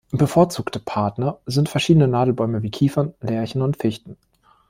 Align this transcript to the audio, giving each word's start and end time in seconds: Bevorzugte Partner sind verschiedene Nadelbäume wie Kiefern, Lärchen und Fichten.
Bevorzugte 0.09 0.79
Partner 0.79 1.37
sind 1.45 1.69
verschiedene 1.69 2.07
Nadelbäume 2.07 2.63
wie 2.63 2.71
Kiefern, 2.71 3.13
Lärchen 3.21 3.61
und 3.61 3.77
Fichten. 3.77 4.17